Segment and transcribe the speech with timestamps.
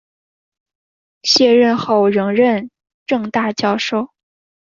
[1.21, 2.71] 卸任后仍任
[3.05, 4.09] 政大教授。